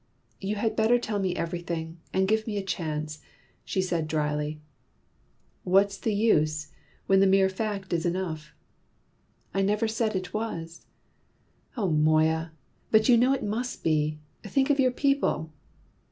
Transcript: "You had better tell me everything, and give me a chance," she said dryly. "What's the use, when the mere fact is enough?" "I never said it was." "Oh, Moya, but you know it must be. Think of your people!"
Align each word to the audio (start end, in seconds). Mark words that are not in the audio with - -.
"You 0.39 0.55
had 0.55 0.75
better 0.75 0.97
tell 0.97 1.19
me 1.19 1.35
everything, 1.35 1.99
and 2.11 2.27
give 2.27 2.47
me 2.47 2.57
a 2.57 2.63
chance," 2.65 3.19
she 3.63 3.83
said 3.83 4.07
dryly. 4.07 4.59
"What's 5.63 5.95
the 5.95 6.15
use, 6.15 6.71
when 7.05 7.19
the 7.19 7.27
mere 7.27 7.49
fact 7.49 7.93
is 7.93 8.03
enough?" 8.03 8.55
"I 9.53 9.61
never 9.61 9.87
said 9.87 10.15
it 10.15 10.33
was." 10.33 10.87
"Oh, 11.77 11.91
Moya, 11.91 12.51
but 12.89 13.09
you 13.09 13.15
know 13.15 13.33
it 13.33 13.43
must 13.43 13.83
be. 13.83 14.17
Think 14.43 14.71
of 14.71 14.79
your 14.79 14.89
people!" 14.89 15.53